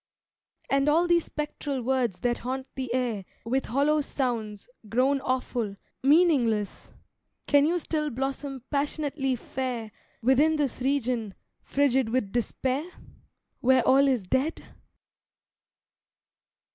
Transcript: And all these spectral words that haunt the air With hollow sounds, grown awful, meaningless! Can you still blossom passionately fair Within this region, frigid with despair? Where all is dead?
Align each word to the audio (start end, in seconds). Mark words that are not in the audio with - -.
And 0.67 0.89
all 0.89 1.07
these 1.07 1.25
spectral 1.25 1.83
words 1.83 2.21
that 2.21 2.39
haunt 2.39 2.65
the 2.73 2.91
air 2.91 3.23
With 3.45 3.65
hollow 3.65 4.01
sounds, 4.01 4.67
grown 4.89 5.21
awful, 5.21 5.75
meaningless! 6.01 6.91
Can 7.45 7.67
you 7.67 7.77
still 7.77 8.09
blossom 8.09 8.63
passionately 8.71 9.35
fair 9.35 9.91
Within 10.23 10.55
this 10.55 10.81
region, 10.81 11.35
frigid 11.61 12.09
with 12.09 12.31
despair? 12.31 12.89
Where 13.59 13.87
all 13.87 14.07
is 14.07 14.23
dead? 14.23 14.63